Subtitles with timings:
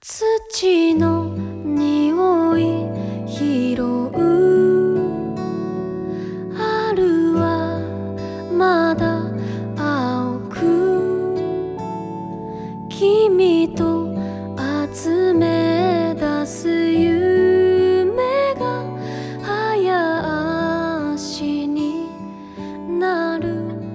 [0.00, 2.86] 土の匂い
[3.26, 4.10] 拾う。
[6.54, 7.80] 春は
[8.52, 9.22] まだ
[9.76, 11.34] 青く。
[12.88, 14.14] 君と
[14.92, 18.84] 集め出す夢が
[19.42, 22.06] 早足に
[22.98, 23.46] なる。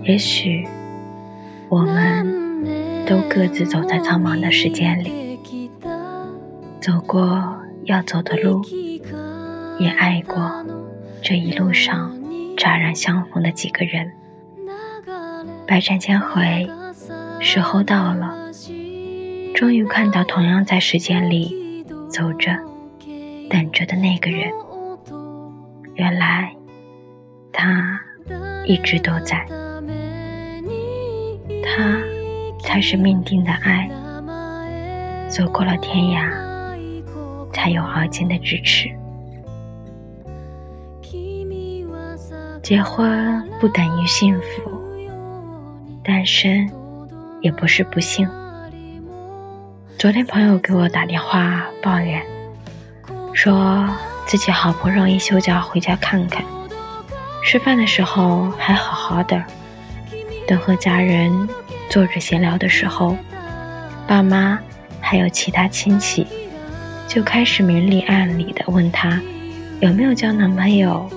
[0.04, 0.68] 也许
[1.70, 2.65] 我们
[3.05, 5.21] 都各自走在苍茫的时间里。
[6.82, 8.60] 走过要走的路，
[9.78, 10.66] 也爱过
[11.21, 12.20] 这一路上
[12.57, 14.12] 乍然相逢的几个人。
[15.68, 16.68] 百转千回，
[17.40, 18.52] 时候到了，
[19.54, 22.52] 终于看到同样在时间里走着、
[23.48, 24.52] 等着的那个人。
[25.93, 26.56] 原来，
[27.54, 28.02] 他
[28.66, 29.46] 一直都在。
[31.64, 32.02] 他
[32.64, 33.88] 才是命定的爱，
[35.30, 36.30] 走过了天涯，
[37.61, 38.90] 才有而今的支持。
[42.64, 44.72] 结婚不等于幸福，
[46.04, 46.67] 单身
[47.39, 48.28] 也不是不幸。
[49.95, 52.26] 昨天朋友给我打电话抱怨，
[53.32, 53.88] 说
[54.26, 56.44] 自己好不容易休假回家看看，
[57.45, 59.44] 吃饭的时候还好好的。
[60.48, 61.48] 等和家人
[61.92, 63.16] 坐着闲聊的时候，
[64.08, 64.58] 爸妈
[65.00, 66.26] 还有其他亲戚
[67.14, 69.22] 就开始明里暗里的问他
[69.81, 71.12] 有没有交男朋友。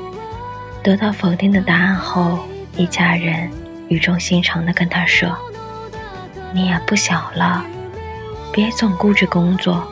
[0.82, 2.40] 得到否定的答案后，
[2.76, 3.48] 一家人
[3.88, 5.30] 语重心长的跟他说
[6.52, 7.64] ：“你也不小了，
[8.52, 9.86] 别总顾着工作，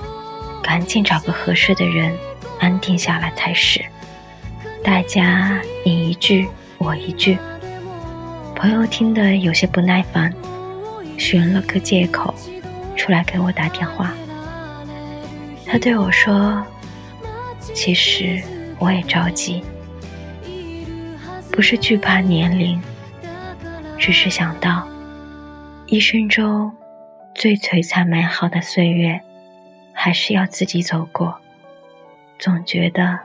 [0.60, 2.12] 赶紧找个合适的人
[2.58, 3.80] 安定下来才是。”
[4.82, 7.38] 大家你一句我一句。
[8.56, 10.34] 朋友听得有些不耐烦，
[11.16, 12.34] 寻了个借口
[12.96, 14.12] 出来给我打电话。
[15.72, 16.62] 他对我说
[17.72, 18.42] ：“其实
[18.78, 19.64] 我也着急，
[21.50, 22.78] 不是惧怕年龄，
[23.98, 24.86] 只是想到
[25.86, 26.70] 一生中
[27.34, 29.18] 最璀璨美好的岁月，
[29.94, 31.34] 还是要自己走过，
[32.38, 33.18] 总觉得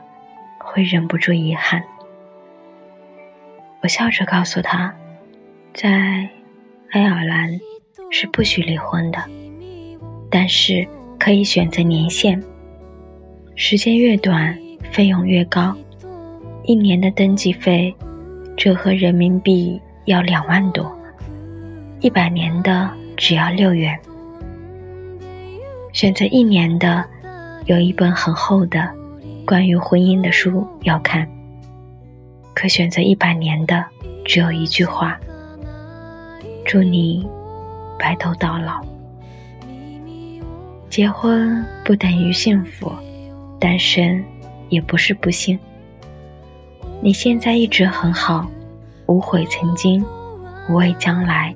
[0.57, 1.83] 会忍不住遗憾。”
[3.83, 4.95] 我笑着告诉他。
[5.73, 5.89] 在
[6.91, 7.59] 爱尔兰
[8.09, 9.19] 是不许离婚的，
[10.31, 10.87] 但是
[11.19, 12.41] 可以选择年限，
[13.55, 14.57] 时间越短
[14.91, 15.75] 费用越高，
[16.63, 17.93] 一年的登记费
[18.55, 20.89] 折合人民币要两万多，
[21.99, 23.97] 一百年的只要六元。
[25.91, 27.03] 选择一年的，
[27.65, 28.89] 有一本很厚的
[29.45, 31.27] 关于婚姻的书要看，
[32.53, 33.83] 可选择一百年的，
[34.23, 35.19] 只有一句话。
[36.63, 37.27] 祝你
[37.97, 38.85] 白头到老。
[40.89, 42.91] 结婚不等于幸福，
[43.59, 44.23] 单身
[44.69, 45.57] 也不是不幸。
[47.01, 48.49] 你现在一直很好，
[49.05, 50.03] 无悔曾经，
[50.69, 51.53] 无畏将来。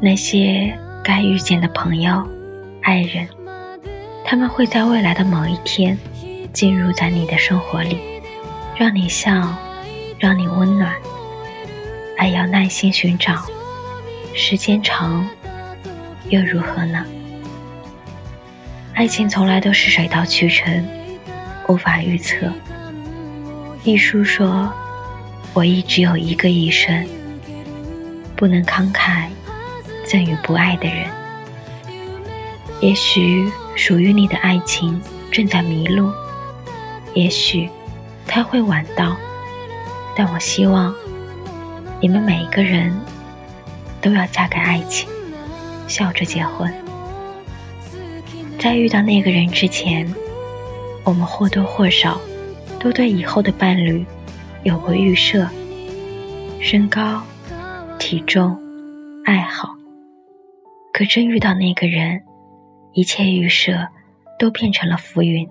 [0.00, 0.72] 那些
[1.02, 2.22] 该遇见的朋友、
[2.82, 3.26] 爱人，
[4.24, 5.98] 他们会在未来的某一天
[6.52, 7.98] 进入在你的生活里，
[8.76, 9.52] 让你笑，
[10.18, 10.94] 让你温暖。
[12.18, 13.34] 爱要耐心寻找。
[14.34, 15.26] 时间长，
[16.28, 17.04] 又如何呢？
[18.98, 20.84] 爱情从来都是水到渠成，
[21.68, 22.52] 无法预测。
[23.84, 24.68] 一书说
[25.54, 27.06] ：“我亦只有一个一生，
[28.34, 29.28] 不能慷慨
[30.04, 31.08] 赠予不爱的人。
[32.80, 36.10] 也许属于你的爱情正在迷路，
[37.14, 37.70] 也许
[38.26, 39.16] 他会晚到，
[40.16, 40.92] 但我希望
[42.00, 42.92] 你们每一个人。”
[44.02, 45.08] 都要嫁给爱情，
[45.86, 46.72] 笑着结婚。
[48.58, 50.06] 在遇到那个人之前，
[51.04, 52.20] 我们或多或少
[52.80, 54.04] 都对以后的伴侣
[54.64, 55.48] 有过预设：
[56.60, 57.22] 身高、
[57.98, 58.58] 体重、
[59.24, 59.74] 爱好。
[60.92, 62.20] 可真遇到那个人，
[62.92, 63.86] 一切预设
[64.38, 65.48] 都变成了浮云。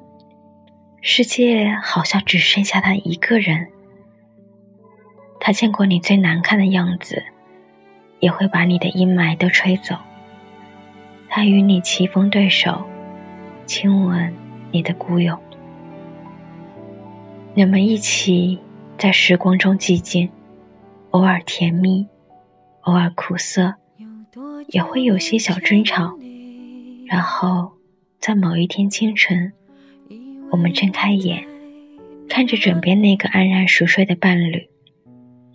[1.02, 3.68] 世界好像只剩下他一个人。
[5.40, 7.24] 他见过你最难看的样子。
[8.20, 9.96] 也会把你的阴霾都吹走。
[11.30, 12.84] 他与你棋逢对手，
[13.68, 14.34] 亲吻
[14.72, 15.38] 你的孤勇。
[17.54, 18.58] 你们一起
[18.98, 20.30] 在时光中寂静，
[21.12, 22.08] 偶尔甜蜜，
[22.82, 23.76] 偶尔苦涩，
[24.70, 26.18] 也会有些小争吵。
[27.08, 27.74] 然后
[28.22, 29.52] 在某一天清晨，
[30.50, 31.46] 我们睁开眼，
[32.30, 34.70] 看着枕边那个安然熟睡的伴侣，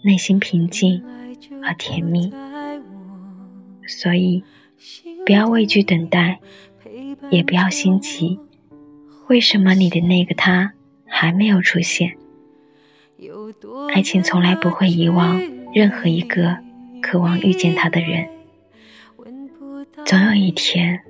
[0.05, 1.03] 内心平静
[1.65, 2.31] 而甜蜜。
[3.87, 4.45] 所以，
[5.25, 6.41] 不要畏惧等待，
[7.31, 8.39] 也不要心急。
[9.29, 10.73] 为什么你的那个他
[11.07, 12.17] 还没有出现？
[13.95, 15.41] 爱情从来不会遗忘
[15.73, 16.59] 任何一个
[17.01, 18.29] 渴望遇见他的人。
[20.05, 21.01] 总有一天，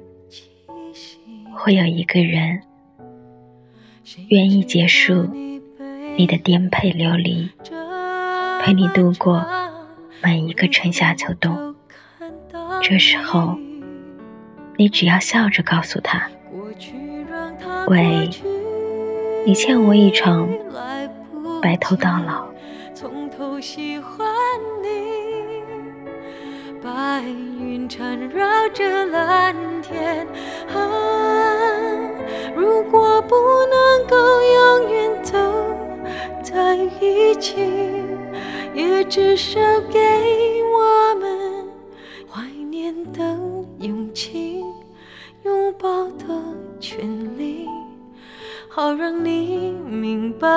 [1.55, 2.61] 会有一个人
[4.29, 5.31] 愿意结束
[6.17, 7.49] 你的颠沛流离，
[8.61, 9.45] 陪你度过
[10.23, 11.75] 每一个春夏秋冬。
[12.83, 13.57] 这时候，
[14.77, 16.29] 你只要笑着告诉他
[17.89, 18.29] ：“喂，
[19.47, 20.49] 你欠我一场
[21.61, 22.51] 白头到老。”
[26.83, 30.27] 白云缠绕着蓝天，
[32.57, 33.37] 如果不
[33.71, 35.39] 能够永远走
[36.43, 37.55] 在一起，
[38.75, 39.61] 也至少
[39.93, 40.01] 给
[40.75, 41.69] 我们
[42.29, 43.23] 怀念的
[43.79, 44.52] 勇气，
[45.45, 46.27] 拥抱的
[46.79, 47.67] 权利，
[48.69, 50.49] 好让你明白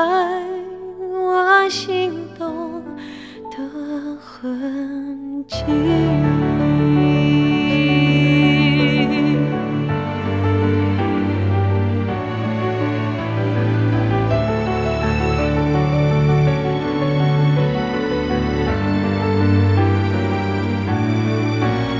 [1.11, 2.83] 我心动
[3.49, 3.57] 的
[4.19, 5.63] 痕迹。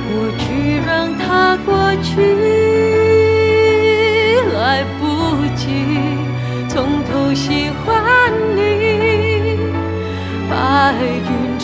[0.08, 1.74] 过去让它过
[2.04, 2.45] 去